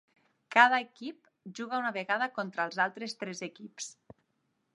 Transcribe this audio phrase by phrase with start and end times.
[0.55, 1.29] Cada equip
[1.59, 3.93] juga una vegada contra els altres tres equips.